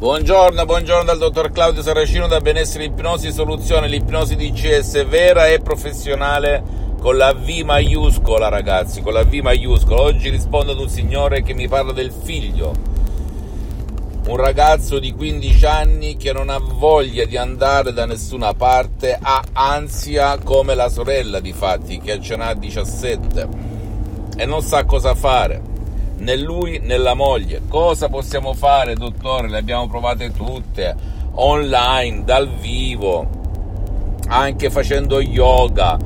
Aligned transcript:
Buongiorno, 0.00 0.64
buongiorno 0.64 1.04
dal 1.04 1.18
dottor 1.18 1.50
Claudio 1.50 1.82
Saracino 1.82 2.26
da 2.26 2.40
Benessere 2.40 2.84
Ipnosi 2.84 3.30
Soluzione, 3.30 3.86
l'ipnosi 3.86 4.34
DCS 4.34 5.04
vera 5.04 5.48
e 5.48 5.60
professionale 5.60 6.62
con 6.98 7.18
la 7.18 7.34
V 7.34 7.46
maiuscola 7.66 8.48
ragazzi, 8.48 9.02
con 9.02 9.12
la 9.12 9.24
V 9.24 9.34
maiuscola. 9.34 10.00
Oggi 10.00 10.30
rispondo 10.30 10.72
ad 10.72 10.78
un 10.78 10.88
signore 10.88 11.42
che 11.42 11.52
mi 11.52 11.68
parla 11.68 11.92
del 11.92 12.10
figlio, 12.12 12.72
un 14.26 14.36
ragazzo 14.38 14.98
di 14.98 15.12
15 15.12 15.66
anni 15.66 16.16
che 16.16 16.32
non 16.32 16.48
ha 16.48 16.58
voglia 16.58 17.26
di 17.26 17.36
andare 17.36 17.92
da 17.92 18.06
nessuna 18.06 18.54
parte, 18.54 19.18
ha 19.20 19.44
ansia 19.52 20.38
come 20.38 20.74
la 20.74 20.88
sorella 20.88 21.40
di 21.40 21.52
fatti 21.52 22.00
che 22.00 22.22
ce 22.22 22.36
n'ha 22.36 22.54
17 22.54 23.48
e 24.34 24.46
non 24.46 24.62
sa 24.62 24.86
cosa 24.86 25.14
fare 25.14 25.69
né 26.20 26.36
lui 26.36 26.78
né 26.78 26.96
la 26.96 27.14
moglie. 27.14 27.62
Cosa 27.68 28.08
possiamo 28.08 28.54
fare, 28.54 28.94
dottore? 28.94 29.48
Le 29.48 29.58
abbiamo 29.58 29.88
provate 29.88 30.30
tutte, 30.30 30.94
online, 31.34 32.24
dal 32.24 32.48
vivo, 32.48 33.28
anche 34.28 34.70
facendo 34.70 35.20
yoga, 35.20 35.98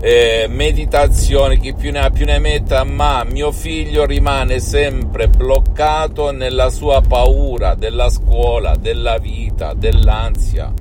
eh, 0.00 0.46
meditazione, 0.48 1.58
chi 1.58 1.74
più 1.74 1.90
ne 1.90 2.00
ha 2.00 2.10
più 2.10 2.24
ne 2.24 2.38
metta, 2.38 2.84
ma 2.84 3.24
mio 3.24 3.50
figlio 3.50 4.04
rimane 4.04 4.60
sempre 4.60 5.28
bloccato 5.28 6.30
nella 6.30 6.70
sua 6.70 7.00
paura 7.00 7.74
della 7.74 8.10
scuola, 8.10 8.76
della 8.76 9.18
vita, 9.18 9.74
dell'ansia. 9.74 10.72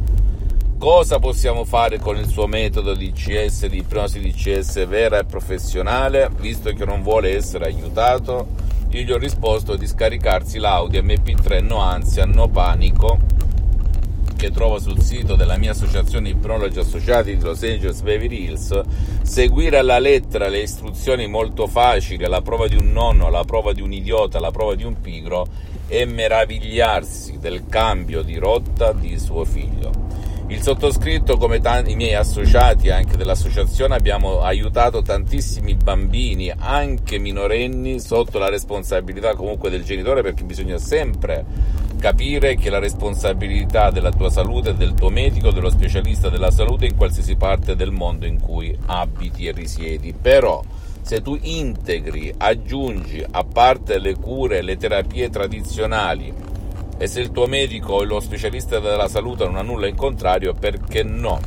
Cosa 0.78 1.20
possiamo 1.20 1.64
fare 1.64 2.00
con 2.00 2.18
il 2.18 2.28
suo 2.28 2.46
metodo 2.48 2.94
di 2.94 3.12
CS, 3.14 3.66
di 3.68 3.78
ipnosi 3.78 4.20
di 4.20 4.34
CS 4.34 4.86
vera 4.86 5.20
e 5.20 5.24
professionale, 5.24 6.30
visto 6.38 6.72
che 6.74 6.86
non 6.86 7.02
vuole 7.02 7.36
essere 7.36 7.66
aiutato? 7.66 8.65
Io 8.96 9.02
gli 9.02 9.12
ho 9.12 9.18
risposto 9.18 9.76
di 9.76 9.88
scaricarsi 9.88 10.58
l'audio 10.58 11.04
MP3 11.04 11.62
No 11.62 11.80
Ansia, 11.80 12.24
No 12.24 12.48
Panico 12.48 13.20
che 14.38 14.52
trovo 14.52 14.80
sul 14.80 15.02
sito 15.02 15.36
della 15.36 15.58
mia 15.58 15.72
associazione 15.72 16.30
Ipnologi 16.30 16.80
Associati 16.80 17.36
di 17.36 17.44
Los 17.44 17.62
Angeles 17.64 18.00
Beverly 18.00 18.46
Hills, 18.46 18.82
seguire 19.22 19.80
alla 19.80 20.00
lettera 20.00 20.48
le 20.48 20.62
istruzioni 20.62 21.28
molto 21.28 21.68
facili, 21.68 22.26
la 22.26 22.42
prova 22.42 22.70
di 22.70 22.78
un 22.78 22.94
nonno, 22.94 23.30
la 23.30 23.44
prova 23.44 23.74
di 23.74 23.82
un 23.82 23.92
idiota, 23.92 24.40
la 24.40 24.52
prova 24.52 24.76
di 24.76 24.86
un 24.86 25.02
pigro 25.02 25.46
e 25.88 26.06
meravigliarsi 26.06 27.38
del 27.38 27.66
cambio 27.68 28.22
di 28.22 28.38
rotta 28.38 28.94
di 28.94 29.20
suo 29.20 29.44
figlio. 29.44 30.05
Il 30.48 30.62
sottoscritto, 30.62 31.38
come 31.38 31.60
tanti, 31.60 31.94
i 31.94 31.96
miei 31.96 32.14
associati 32.14 32.92
anche 32.92 33.18
dell'associazione, 33.18 33.96
abbiamo 33.96 34.42
aiutato 34.42 35.02
tantissimi 35.02 35.74
bambini, 35.74 36.54
anche 36.56 37.18
minorenni, 37.18 38.00
sotto 38.00 38.38
la 38.38 38.50
responsabilità 38.50 39.34
comunque 39.34 39.72
del 39.72 39.84
genitore, 39.84 40.22
perché 40.22 40.44
bisogna 40.44 40.78
sempre 40.78 41.44
capire 41.98 42.56
che 42.56 42.70
la 42.70 42.78
responsabilità 42.78 43.90
della 43.90 44.12
tua 44.12 44.30
salute, 44.30 44.76
del 44.76 44.94
tuo 44.94 45.10
medico, 45.10 45.50
dello 45.50 45.72
specialista 45.72 46.30
della 46.30 46.52
salute 46.52 46.86
in 46.86 46.96
qualsiasi 46.96 47.36
parte 47.36 47.76
del 47.76 47.92
mondo 47.92 48.28
in 48.28 48.40
cui 48.40 48.78
abiti 48.86 49.48
e 49.48 49.52
risiedi. 49.52 50.14
Però 50.14 50.64
se 51.02 51.24
tu 51.24 51.36
integri, 51.42 52.32
aggiungi, 52.38 53.26
a 53.32 53.44
parte 53.44 53.98
le 53.98 54.16
cure, 54.16 54.62
le 54.62 54.78
terapie 54.78 55.32
tradizionali, 55.32 56.32
e 56.98 57.08
se 57.08 57.20
il 57.20 57.32
tuo 57.32 57.46
medico 57.46 57.94
o 57.94 58.04
lo 58.04 58.20
specialista 58.20 58.80
della 58.80 59.08
salute 59.08 59.46
non 59.46 59.58
ha 59.58 59.62
nulla 59.62 59.88
in 59.88 59.96
contrario, 59.96 60.54
perché 60.54 61.04
no? 61.04 61.40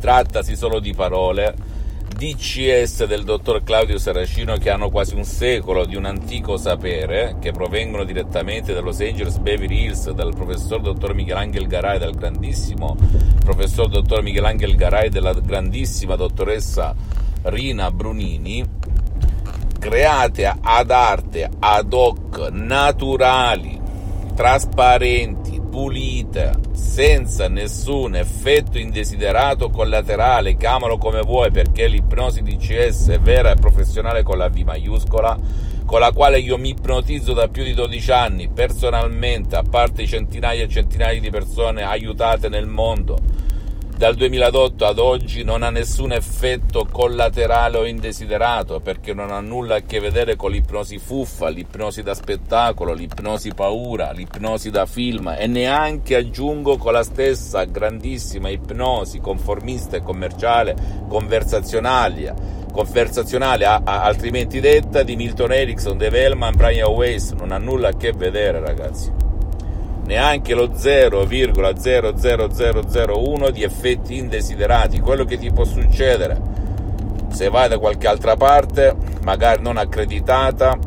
Trattasi 0.00 0.56
solo 0.56 0.80
di 0.80 0.94
parole. 0.94 1.74
DCS 2.16 3.04
del 3.04 3.24
dottor 3.24 3.62
Claudio 3.62 3.98
Saracino 3.98 4.56
che 4.56 4.70
hanno 4.70 4.88
quasi 4.88 5.14
un 5.14 5.24
secolo 5.24 5.84
di 5.84 5.96
un 5.96 6.06
antico 6.06 6.56
sapere 6.56 7.36
che 7.42 7.52
provengono 7.52 8.04
direttamente 8.04 8.72
da 8.72 8.80
Los 8.80 9.00
Angeles 9.00 9.36
Beverly 9.36 9.82
Hills 9.82 10.10
dal 10.12 10.34
professor 10.34 10.80
dottor 10.80 11.12
Michelangelo 11.12 11.66
Garay 11.66 11.98
dal 11.98 12.14
grandissimo 12.14 12.96
professor 13.44 13.88
dottor 13.88 14.22
Michelangelo 14.22 14.74
Garay 14.74 15.10
della 15.10 15.34
grandissima 15.34 16.16
dottoressa 16.16 16.94
Rina 17.42 17.90
Brunini 17.90 18.64
create 19.78 20.56
ad 20.58 20.90
arte 20.90 21.50
ad 21.58 21.92
hoc 21.92 22.48
naturali 22.50 23.75
trasparenti, 24.36 25.62
pulite, 25.62 26.52
senza 26.72 27.48
nessun 27.48 28.16
effetto 28.16 28.76
indesiderato 28.76 29.70
collaterale, 29.70 30.58
chiamalo 30.58 30.98
come 30.98 31.22
vuoi 31.22 31.50
perché 31.50 31.88
l'ipnosi 31.88 32.42
DCS 32.42 33.08
è 33.08 33.18
vera 33.18 33.52
e 33.52 33.54
professionale 33.54 34.22
con 34.22 34.36
la 34.36 34.50
V 34.50 34.58
maiuscola, 34.58 35.38
con 35.86 36.00
la 36.00 36.12
quale 36.12 36.38
io 36.38 36.58
mi 36.58 36.68
ipnotizzo 36.68 37.32
da 37.32 37.48
più 37.48 37.64
di 37.64 37.72
12 37.72 38.12
anni 38.12 38.48
personalmente, 38.48 39.56
a 39.56 39.62
parte 39.62 40.06
centinaia 40.06 40.64
e 40.64 40.68
centinaia 40.68 41.18
di 41.18 41.30
persone 41.30 41.82
aiutate 41.82 42.50
nel 42.50 42.66
mondo 42.66 43.18
dal 43.96 44.14
2008 44.14 44.84
ad 44.84 44.98
oggi 44.98 45.42
non 45.42 45.62
ha 45.62 45.70
nessun 45.70 46.12
effetto 46.12 46.86
collaterale 46.90 47.78
o 47.78 47.86
indesiderato 47.86 48.78
perché 48.80 49.14
non 49.14 49.30
ha 49.30 49.40
nulla 49.40 49.76
a 49.76 49.80
che 49.80 50.00
vedere 50.00 50.36
con 50.36 50.50
l'ipnosi 50.50 50.98
fuffa, 50.98 51.48
l'ipnosi 51.48 52.02
da 52.02 52.12
spettacolo, 52.12 52.92
l'ipnosi 52.92 53.54
paura, 53.54 54.10
l'ipnosi 54.12 54.68
da 54.68 54.84
film 54.84 55.34
e 55.38 55.46
neanche 55.46 56.14
aggiungo 56.14 56.76
con 56.76 56.92
la 56.92 57.02
stessa 57.02 57.64
grandissima 57.64 58.50
ipnosi 58.50 59.18
conformista 59.18 59.96
e 59.96 60.02
commerciale 60.02 60.76
conversazionale, 61.08 62.34
conversazionale 62.70 63.64
a, 63.64 63.80
a, 63.82 64.02
altrimenti 64.02 64.60
detta 64.60 65.02
di 65.02 65.16
Milton 65.16 65.52
Erickson, 65.52 65.96
Dave 65.96 66.22
Hellman, 66.22 66.54
Brian 66.54 66.90
Weiss, 66.90 67.32
non 67.32 67.50
ha 67.50 67.58
nulla 67.58 67.88
a 67.88 67.96
che 67.96 68.12
vedere 68.12 68.60
ragazzi 68.60 69.25
neanche 70.06 70.54
lo 70.54 70.68
0,00001 70.68 73.50
di 73.50 73.62
effetti 73.62 74.16
indesiderati, 74.16 75.00
quello 75.00 75.24
che 75.24 75.36
ti 75.36 75.50
può 75.50 75.64
succedere 75.64 76.56
se 77.36 77.50
vai 77.50 77.68
da 77.68 77.78
qualche 77.78 78.06
altra 78.06 78.34
parte, 78.34 78.96
magari 79.22 79.60
non 79.60 79.76
accreditata, 79.76 80.78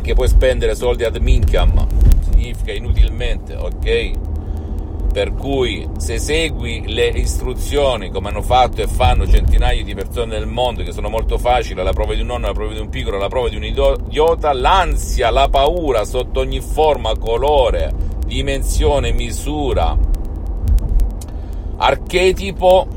che 0.00 0.14
puoi 0.14 0.28
spendere 0.28 0.76
soldi 0.76 1.02
ad 1.02 1.16
minchiam, 1.16 1.84
significa 2.30 2.70
inutilmente, 2.70 3.56
ok? 3.56 4.12
Per 5.12 5.34
cui 5.34 5.88
se 5.96 6.20
segui 6.20 6.84
le 6.86 7.08
istruzioni 7.08 8.10
come 8.10 8.28
hanno 8.28 8.42
fatto 8.42 8.80
e 8.80 8.86
fanno 8.86 9.26
centinaia 9.26 9.82
di 9.82 9.94
persone 9.94 10.38
nel 10.38 10.46
mondo, 10.46 10.84
che 10.84 10.92
sono 10.92 11.08
molto 11.08 11.36
facili, 11.36 11.82
la 11.82 11.92
prova 11.92 12.14
di 12.14 12.20
un 12.20 12.28
nonno, 12.28 12.46
la 12.46 12.52
prova 12.52 12.72
di 12.72 12.78
un 12.78 12.88
piccolo, 12.88 13.18
la 13.18 13.26
prova 13.26 13.48
di 13.48 13.56
un 13.56 13.64
idiota, 13.64 14.52
l'ansia, 14.52 15.30
la 15.30 15.48
paura 15.48 16.04
sotto 16.04 16.38
ogni 16.38 16.60
forma, 16.60 17.18
colore, 17.18 17.92
dimensione, 18.26 19.12
misura, 19.12 19.96
archetipo 21.76 22.88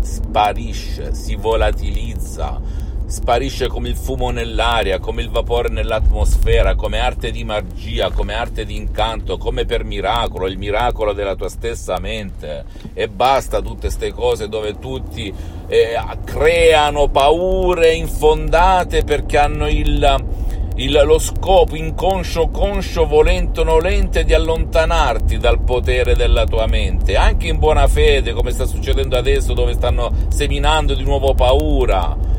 sparisce, 0.00 1.14
si 1.14 1.34
volatilizza, 1.34 2.60
sparisce 3.06 3.68
come 3.68 3.88
il 3.88 3.96
fumo 3.96 4.30
nell'aria, 4.30 4.98
come 4.98 5.20
il 5.20 5.30
vapore 5.30 5.68
nell'atmosfera, 5.68 6.74
come 6.74 6.98
arte 6.98 7.30
di 7.30 7.44
magia, 7.44 8.10
come 8.10 8.34
arte 8.34 8.64
di 8.64 8.76
incanto, 8.76 9.36
come 9.36 9.64
per 9.64 9.84
miracolo, 9.84 10.46
il 10.46 10.56
miracolo 10.56 11.12
della 11.12 11.34
tua 11.34 11.48
stessa 11.48 11.98
mente. 11.98 12.64
E 12.94 13.08
basta 13.08 13.60
tutte 13.60 13.88
queste 13.88 14.12
cose 14.12 14.48
dove 14.48 14.78
tutti 14.78 15.32
eh, 15.66 15.98
creano 16.24 17.08
paure 17.08 17.92
infondate 17.92 19.04
perché 19.04 19.38
hanno 19.38 19.68
il 19.68 20.40
il, 20.76 21.02
lo 21.04 21.18
scopo 21.18 21.76
inconscio, 21.76 22.48
conscio, 22.48 23.06
volente 23.06 23.60
o 23.60 23.64
nolente 23.64 24.24
di 24.24 24.32
allontanarti 24.32 25.36
dal 25.36 25.60
potere 25.60 26.14
della 26.14 26.44
tua 26.44 26.66
mente, 26.66 27.16
anche 27.16 27.48
in 27.48 27.58
buona 27.58 27.86
fede, 27.86 28.32
come 28.32 28.52
sta 28.52 28.64
succedendo 28.64 29.16
adesso, 29.16 29.52
dove 29.52 29.74
stanno 29.74 30.10
seminando 30.28 30.94
di 30.94 31.02
nuovo 31.02 31.34
paura. 31.34 32.30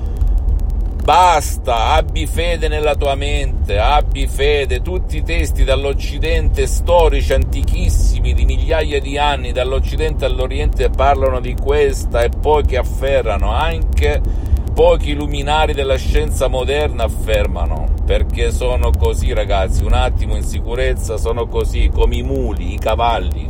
Basta, 1.04 1.88
abbi 1.96 2.26
fede 2.26 2.70
nella 2.70 2.96
tua 2.96 3.16
mente, 3.16 3.78
abbi 3.78 4.26
fede. 4.26 4.82
Tutti 4.82 5.18
i 5.18 5.24
testi 5.24 5.66
dall'Occidente, 5.66 6.66
storici, 6.66 7.34
antichissimi, 7.34 8.34
di 8.34 8.46
migliaia 8.46 9.02
di 9.02 9.18
anni, 9.18 9.52
dall'Occidente 9.52 10.24
all'Oriente, 10.24 10.90
parlano 10.90 11.42
di 11.42 11.56
questa 11.62 12.24
e 12.24 12.30
poi 12.30 12.64
che 12.64 12.78
afferrano 12.78 13.52
anche 13.52 14.22
pochi 14.74 15.14
luminari 15.14 15.74
della 15.74 15.98
scienza 15.98 16.48
moderna 16.48 17.04
affermano, 17.04 17.90
perché 18.06 18.52
sono 18.52 18.90
così 18.92 19.32
ragazzi, 19.32 19.84
un 19.84 19.94
attimo 19.94 20.36
in 20.36 20.44
sicurezza 20.44 21.18
sono 21.18 21.48
così, 21.48 21.90
come 21.94 22.16
i 22.16 22.24
muli, 22.24 22.74
i 22.74 22.80
cavalli, 22.80 23.48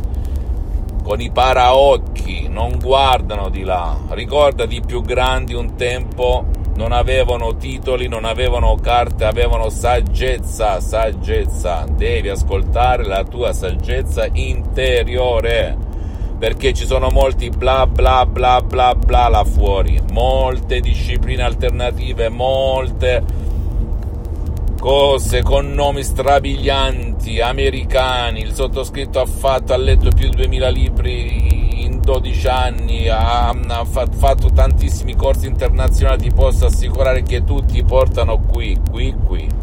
con 1.02 1.20
i 1.20 1.30
paraocchi, 1.30 2.48
non 2.48 2.78
guardano 2.78 3.48
di 3.48 3.62
là. 3.62 3.96
Ricordati 4.10 4.76
i 4.76 4.82
più 4.84 5.00
grandi 5.00 5.54
un 5.54 5.76
tempo 5.76 6.44
non 6.76 6.92
avevano 6.92 7.56
titoli, 7.56 8.06
non 8.06 8.24
avevano 8.24 8.74
carte, 8.76 9.24
avevano 9.24 9.70
saggezza, 9.70 10.80
saggezza. 10.80 11.86
Devi 11.88 12.28
ascoltare 12.28 13.04
la 13.04 13.24
tua 13.24 13.52
saggezza 13.52 14.26
interiore 14.32 15.92
perché 16.38 16.72
ci 16.72 16.86
sono 16.86 17.08
molti 17.10 17.50
bla 17.50 17.86
bla 17.86 18.26
bla 18.26 18.60
bla 18.60 18.94
bla 18.94 19.28
là 19.28 19.44
fuori, 19.44 20.00
molte 20.10 20.80
discipline 20.80 21.42
alternative, 21.42 22.28
molte 22.28 23.22
cose 24.78 25.42
con 25.42 25.72
nomi 25.72 26.02
strabilianti, 26.02 27.40
americani, 27.40 28.40
il 28.40 28.52
sottoscritto 28.52 29.20
ha 29.20 29.26
fatto, 29.26 29.72
ha 29.72 29.76
letto 29.76 30.10
più 30.10 30.28
di 30.28 30.36
2000 30.36 30.68
libri 30.68 31.82
in 31.84 32.00
12 32.02 32.46
anni, 32.48 33.08
ha, 33.08 33.48
ha 33.48 33.84
fatto 33.84 34.50
tantissimi 34.52 35.16
corsi 35.16 35.46
internazionali, 35.46 36.22
ti 36.24 36.32
posso 36.34 36.66
assicurare 36.66 37.22
che 37.22 37.44
tutti 37.44 37.82
portano 37.82 38.38
qui, 38.40 38.78
qui, 38.90 39.14
qui 39.24 39.62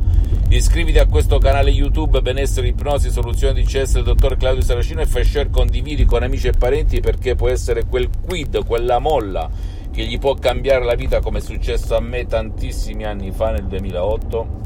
Iscriviti 0.50 0.98
a 0.98 1.06
questo 1.06 1.38
canale 1.38 1.70
YouTube 1.70 2.22
Benessere 2.22 2.68
Ipnosi 2.68 3.10
Soluzioni 3.10 3.54
di 3.54 3.64
CS 3.66 3.94
del 3.94 4.04
dottor 4.04 4.36
Claudio 4.36 4.62
Saracino 4.62 5.00
e 5.00 5.06
fai 5.06 5.24
share, 5.24 5.50
condividi 5.50 6.04
con 6.04 6.22
amici 6.22 6.46
e 6.46 6.52
parenti 6.52 7.00
perché 7.00 7.34
può 7.34 7.48
essere 7.48 7.86
quel 7.86 8.08
quid, 8.24 8.64
quella 8.64 9.00
molla 9.00 9.69
che 9.90 10.04
gli 10.04 10.18
può 10.18 10.34
cambiare 10.34 10.84
la 10.84 10.94
vita 10.94 11.20
come 11.20 11.38
è 11.38 11.42
successo 11.42 11.96
a 11.96 12.00
me 12.00 12.26
tantissimi 12.26 13.04
anni 13.04 13.32
fa 13.32 13.50
nel 13.50 13.66
2008 13.66 14.60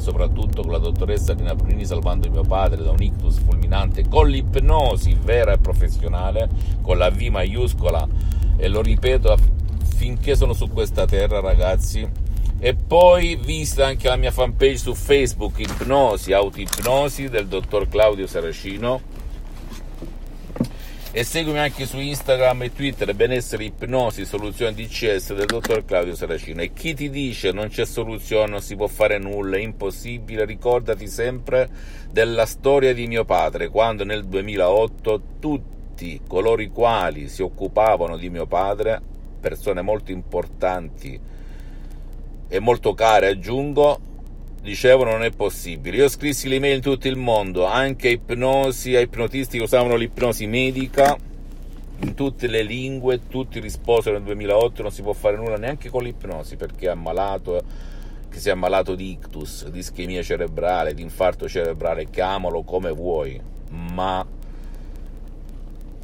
soprattutto 0.00 0.62
con 0.62 0.72
la 0.72 0.78
dottoressa 0.78 1.34
Lina 1.34 1.54
Brunini 1.54 1.84
salvando 1.84 2.28
mio 2.30 2.42
padre 2.42 2.82
da 2.82 2.90
un 2.90 3.02
ictus 3.02 3.38
fulminante 3.38 4.08
con 4.08 4.28
l'ipnosi 4.28 5.16
vera 5.22 5.52
e 5.52 5.58
professionale, 5.58 6.48
con 6.80 6.98
la 6.98 7.10
V 7.10 7.20
maiuscola. 7.20 8.08
E 8.56 8.68
lo 8.68 8.82
ripeto 8.82 9.36
finché 9.96 10.34
sono 10.34 10.52
su 10.52 10.68
questa 10.68 11.06
terra 11.06 11.40
ragazzi. 11.40 12.08
E 12.62 12.74
poi 12.74 13.36
vista 13.36 13.86
anche 13.86 14.08
la 14.08 14.16
mia 14.16 14.30
fanpage 14.30 14.76
su 14.76 14.94
Facebook 14.94 15.58
Ipnosi, 15.60 16.32
Autoipnosi 16.32 17.28
del 17.28 17.46
dottor 17.46 17.88
Claudio 17.88 18.26
Saracino 18.26 19.09
e 21.12 21.24
seguimi 21.24 21.58
anche 21.58 21.86
su 21.86 21.98
Instagram 21.98 22.62
e 22.62 22.72
Twitter 22.72 23.12
benessere 23.16 23.64
ipnosi 23.64 24.24
soluzione 24.24 24.74
DCS 24.74 25.34
del 25.34 25.46
dottor 25.46 25.84
Claudio 25.84 26.14
Saracino. 26.14 26.62
E 26.62 26.72
chi 26.72 26.94
ti 26.94 27.10
dice 27.10 27.50
non 27.50 27.66
c'è 27.66 27.84
soluzione 27.84 28.50
non 28.50 28.62
si 28.62 28.76
può 28.76 28.86
fare 28.86 29.18
nulla 29.18 29.56
è 29.56 29.60
impossibile. 29.60 30.44
Ricordati 30.44 31.08
sempre 31.08 31.68
della 32.12 32.46
storia 32.46 32.94
di 32.94 33.08
mio 33.08 33.24
padre 33.24 33.68
quando 33.70 34.04
nel 34.04 34.24
2008 34.24 35.22
tutti 35.40 36.20
coloro 36.28 36.62
i 36.62 36.68
quali 36.68 37.28
si 37.28 37.42
occupavano 37.42 38.16
di 38.16 38.30
mio 38.30 38.46
padre 38.46 39.02
persone 39.40 39.82
molto 39.82 40.12
importanti 40.12 41.20
e 42.46 42.58
molto 42.60 42.94
care 42.94 43.26
aggiungo 43.26 44.09
dicevano 44.60 45.10
non 45.12 45.24
è 45.24 45.30
possibile. 45.30 45.96
Io 45.96 46.08
scrissi 46.08 46.48
l'email 46.48 46.76
in 46.76 46.82
tutto 46.82 47.08
il 47.08 47.16
mondo, 47.16 47.64
anche 47.66 48.08
ipnosi, 48.08 48.96
ipnotisti 48.96 49.58
che 49.58 49.64
usavano 49.64 49.96
l'ipnosi 49.96 50.46
medica, 50.46 51.16
in 52.02 52.14
tutte 52.14 52.46
le 52.46 52.62
lingue, 52.62 53.26
tutti 53.28 53.60
risposero 53.60 54.16
nel 54.16 54.24
2008 54.24 54.82
non 54.82 54.90
si 54.90 55.02
può 55.02 55.12
fare 55.12 55.36
nulla 55.36 55.56
neanche 55.56 55.90
con 55.90 56.02
l'ipnosi 56.02 56.56
perché 56.56 56.86
è 56.86 56.90
ammalato, 56.90 57.62
che 58.28 58.38
si 58.38 58.48
è 58.48 58.52
ammalato 58.52 58.94
di 58.94 59.10
ictus, 59.10 59.68
di 59.68 59.80
ischemia 59.80 60.22
cerebrale, 60.22 60.94
di 60.94 61.02
infarto 61.02 61.48
cerebrale, 61.48 62.08
chiamalo 62.08 62.62
come 62.62 62.90
vuoi, 62.90 63.40
ma 63.92 64.24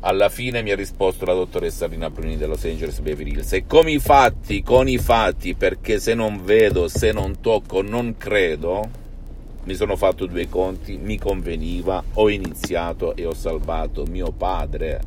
alla 0.07 0.29
fine 0.29 0.63
mi 0.63 0.71
ha 0.71 0.77
risposto 0.77 1.25
la 1.25 1.35
dottoressa 1.35 1.89
Rina 1.89 2.11
Bruni 2.11 2.37
dello 2.37 2.53
Los 2.53 2.65
Angeles 2.65 3.01
Beverly 3.01 3.33
Hills 3.33 3.53
e 3.55 3.67
con 3.67 3.89
i 3.89 3.99
fatti, 3.99 4.63
con 4.63 4.89
i 4.89 4.99
fatti, 4.99 5.57
perché 5.57 5.99
se 5.99 6.15
non 6.15 6.45
vedo, 6.45 6.87
se 6.87 7.11
non 7.11 7.41
tocco, 7.41 7.83
non 7.83 8.17
credo, 8.17 8.89
mi 9.65 9.75
sono 9.75 9.97
fatto 9.97 10.27
due 10.27 10.49
conti, 10.49 10.97
mi 10.97 11.19
conveniva, 11.19 12.05
ho 12.15 12.31
iniziato 12.31 13.17
e 13.17 13.27
ho 13.27 13.35
salvato 13.35 14.05
mio 14.07 14.31
padre 14.31 15.01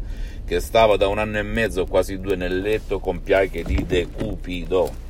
che 0.46 0.60
stava 0.60 0.98
da 0.98 1.08
un 1.08 1.18
anno 1.18 1.38
e 1.38 1.44
mezzo, 1.44 1.86
quasi 1.86 2.20
due 2.20 2.36
nel 2.36 2.60
letto 2.60 3.00
con 3.00 3.24
piaghe 3.24 3.64
di 3.64 3.86
decupido. 3.86 5.08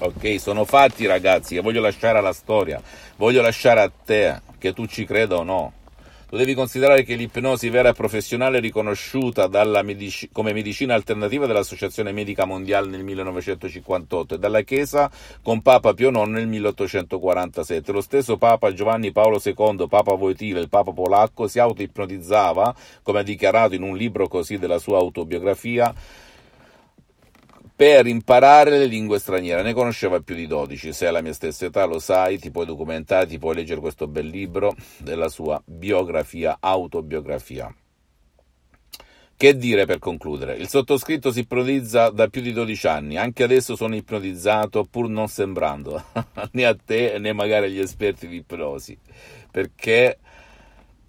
Ok, 0.00 0.38
sono 0.38 0.66
fatti 0.66 1.06
ragazzi 1.06 1.58
voglio 1.58 1.80
lasciare 1.80 2.18
alla 2.18 2.34
storia, 2.34 2.82
voglio 3.16 3.40
lasciare 3.40 3.80
a 3.80 3.90
te, 3.90 4.40
che 4.58 4.74
tu 4.74 4.86
ci 4.86 5.06
creda 5.06 5.36
o 5.36 5.42
no. 5.42 5.72
Tu 6.30 6.36
devi 6.36 6.54
considerare 6.54 7.02
che 7.02 7.16
l'ipnosi 7.16 7.70
vera 7.70 7.88
e 7.88 7.92
professionale 7.92 8.60
riconosciuta 8.60 9.48
medici- 9.82 10.28
come 10.30 10.52
medicina 10.52 10.94
alternativa 10.94 11.44
dall'Associazione 11.44 12.12
Medica 12.12 12.44
Mondiale 12.44 12.88
nel 12.88 13.02
1958 13.02 14.36
e 14.36 14.38
dalla 14.38 14.60
Chiesa 14.60 15.10
con 15.42 15.60
Papa 15.60 15.92
Pio 15.92 16.10
IX 16.10 16.28
nel 16.28 16.46
1847. 16.46 17.90
Lo 17.90 18.00
stesso 18.00 18.36
Papa 18.36 18.72
Giovanni 18.72 19.10
Paolo 19.10 19.40
II, 19.44 19.88
Papa 19.88 20.14
Voitile, 20.14 20.60
il 20.60 20.68
Papa 20.68 20.92
polacco, 20.92 21.48
si 21.48 21.58
autoipnotizzava, 21.58 22.76
come 23.02 23.18
ha 23.18 23.24
dichiarato 23.24 23.74
in 23.74 23.82
un 23.82 23.96
libro 23.96 24.28
così 24.28 24.56
della 24.56 24.78
sua 24.78 24.98
autobiografia, 24.98 25.92
per 27.80 28.06
imparare 28.06 28.76
le 28.76 28.84
lingue 28.84 29.18
straniere. 29.18 29.62
Ne 29.62 29.72
conosceva 29.72 30.20
più 30.20 30.34
di 30.34 30.46
12. 30.46 30.92
Se 30.92 31.06
hai 31.06 31.12
la 31.14 31.22
mia 31.22 31.32
stessa 31.32 31.64
età 31.64 31.86
lo 31.86 31.98
sai, 31.98 32.38
ti 32.38 32.50
puoi 32.50 32.66
documentare, 32.66 33.26
ti 33.26 33.38
puoi 33.38 33.54
leggere 33.54 33.80
questo 33.80 34.06
bel 34.06 34.26
libro 34.26 34.76
della 34.98 35.30
sua 35.30 35.62
biografia, 35.64 36.58
autobiografia. 36.60 37.74
Che 39.34 39.56
dire 39.56 39.86
per 39.86 39.98
concludere? 39.98 40.56
Il 40.56 40.68
sottoscritto 40.68 41.32
si 41.32 41.40
ipnotizza 41.40 42.10
da 42.10 42.28
più 42.28 42.42
di 42.42 42.52
12 42.52 42.86
anni, 42.86 43.16
anche 43.16 43.44
adesso 43.44 43.74
sono 43.74 43.94
ipnotizzato 43.94 44.84
pur 44.84 45.08
non 45.08 45.28
sembrando 45.28 46.04
né 46.52 46.66
a 46.66 46.76
te 46.76 47.16
né 47.18 47.32
magari 47.32 47.68
agli 47.68 47.80
esperti 47.80 48.28
di 48.28 48.36
ipnosi, 48.36 48.94
perché 49.50 50.18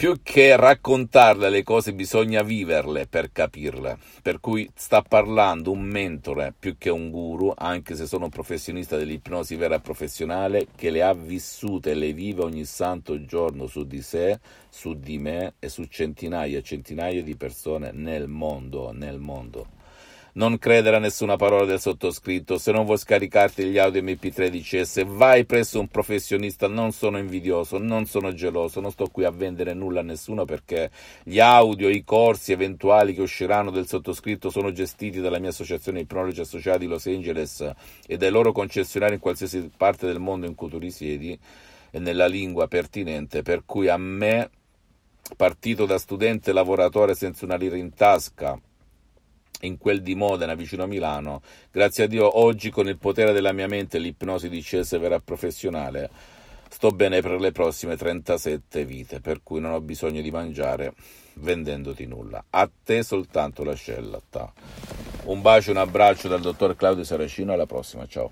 più 0.02 0.20
che 0.24 0.56
raccontarle 0.56 1.52
le 1.52 1.62
cose 1.62 1.94
bisogna 1.94 2.42
viverle 2.42 3.06
per 3.06 3.32
capirle, 3.32 4.00
per 4.24 4.40
cui 4.40 4.68
sta 4.74 5.04
parlando 5.04 5.70
un 5.70 5.84
mentore 5.84 6.56
più 6.58 6.76
che 6.80 6.90
un 6.90 7.12
guru, 7.12 7.54
anche 7.56 7.96
se 7.96 8.08
sono 8.08 8.24
un 8.24 8.32
professionista 8.32 8.98
dell'ipnosi 8.98 9.56
vera 9.58 9.76
e 9.76 9.80
professionale, 9.80 10.66
che 10.76 10.90
le 10.90 11.04
ha 11.04 11.14
vissute 11.14 11.92
e 11.92 11.94
le 11.94 12.14
vive 12.14 12.42
ogni 12.42 12.66
santo 12.66 13.24
giorno 13.26 13.68
su 13.68 13.86
di 13.86 14.02
sé, 14.02 14.40
su 14.72 14.96
di 14.96 15.20
me 15.20 15.54
e 15.60 15.70
su 15.70 15.84
centinaia 15.84 16.58
e 16.58 16.64
centinaia 16.64 17.22
di 17.22 17.36
persone 17.36 17.92
nel 17.92 18.28
mondo, 18.28 18.92
nel 18.92 19.20
mondo. 19.20 19.81
Non 20.34 20.58
credere 20.60 20.96
a 20.96 21.00
nessuna 21.00 21.36
parola 21.36 21.66
del 21.66 21.82
sottoscritto. 21.82 22.58
Se 22.58 22.72
non 22.72 22.86
vuoi 22.86 22.98
scaricarti 22.98 23.66
gli 23.66 23.78
audio 23.78 24.02
MP3 24.02 24.48
DCS, 24.48 25.04
vai 25.04 25.44
presso 25.44 25.78
un 25.78 25.90
professionista. 25.90 26.70
Non 26.70 26.94
sono 26.94 27.18
invidioso, 27.18 27.78
non 27.78 28.06
sono 28.06 28.34
geloso, 28.34 28.80
non 28.80 28.92
sto 28.92 29.08
qui 29.08 29.26
a 29.26 29.30
vendere 29.30 29.74
nulla 29.74 30.00
a 30.00 30.04
nessuno 30.04 30.46
perché 30.46 30.90
gli 31.24 31.42
audio, 31.42 31.90
i 31.90 32.06
corsi 32.06 32.54
eventuali 32.54 33.14
che 33.14 33.20
usciranno 33.20 33.72
del 33.72 33.88
sottoscritto 33.88 34.50
sono 34.50 34.72
gestiti 34.72 35.20
dalla 35.20 35.38
mia 35.38 35.50
associazione 35.50 36.00
Ipnologi 36.00 36.40
Associati 36.40 36.80
di 36.80 36.88
Los 36.88 37.08
Angeles 37.08 37.70
e 38.08 38.16
dai 38.16 38.32
loro 38.32 38.54
concessionari 38.54 39.16
in 39.16 39.20
qualsiasi 39.20 39.70
parte 39.76 40.08
del 40.08 40.20
mondo 40.20 40.46
in 40.46 40.56
cui 40.56 40.70
tu 40.70 40.78
risiedi 40.78 41.38
e 41.92 42.00
nella 42.00 42.28
lingua 42.28 42.70
pertinente. 42.70 43.42
Per 43.42 43.64
cui 43.66 43.90
a 43.90 43.98
me, 43.98 44.50
partito 45.36 45.86
da 45.86 45.98
studente 45.98 46.54
lavoratore 46.54 47.16
senza 47.16 47.44
una 47.44 47.58
lira 47.58 47.76
in 47.76 47.94
tasca, 47.94 48.58
in 49.62 49.78
quel 49.78 50.02
di 50.02 50.16
Modena 50.16 50.56
vicino 50.56 50.84
a 50.84 50.88
Milano, 50.88 51.42
grazie 51.72 52.06
a 52.06 52.08
Dio 52.08 52.40
oggi 52.40 52.70
con 52.70 52.88
il 52.88 52.98
potere 52.98 53.34
della 53.34 53.54
mia 53.54 53.68
mente 53.68 53.98
e 53.98 54.00
l'ipnosi 54.00 54.50
di 54.50 54.62
CS 54.62 55.00
vera 55.00 55.20
professionale 55.20 56.10
sto 56.72 56.90
bene 56.90 57.22
per 57.22 57.40
le 57.40 57.52
prossime 57.52 57.98
37 57.98 58.86
vite, 58.86 59.20
per 59.20 59.44
cui 59.44 59.60
non 59.60 59.74
ho 59.74 59.82
bisogno 59.82 60.22
di 60.22 60.32
mangiare 60.32 60.94
vendendoti 61.36 62.08
nulla. 62.08 62.44
A 62.50 62.70
te 62.84 63.04
soltanto 63.04 63.64
la 63.64 63.76
scellata. 63.76 64.52
Un 65.26 65.42
bacio, 65.42 65.72
un 65.72 65.78
abbraccio 65.78 66.28
dal 66.28 66.42
dottor 66.42 66.76
Claudio 66.76 67.04
Saracino, 67.04 67.54
alla 67.54 67.66
prossima, 67.66 68.08
ciao. 68.08 68.32